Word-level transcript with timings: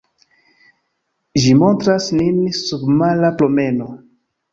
Ĝi 1.43 1.51
montras 1.59 2.07
nin 2.21 2.39
submara 2.61 3.31
promeno. 3.43 3.91